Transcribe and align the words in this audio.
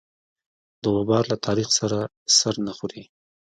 د 0.81 0.83
غبار 0.95 1.23
له 1.31 1.37
تاریخ 1.45 1.67
سره 1.79 1.97
سر 2.37 2.53
نه 2.65 2.71
خوري. 2.77 3.03